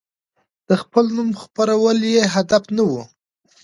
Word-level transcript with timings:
د 0.67 0.69
خپل 0.81 1.05
نوم 1.17 1.29
خپرول 1.43 1.97
يې 2.13 2.23
هدف 2.35 2.63
نه 2.77 2.83
و. 2.89 2.91